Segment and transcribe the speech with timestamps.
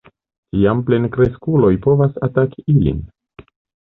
[0.53, 3.03] Tiam plenkreskuloj povas ataki ilin.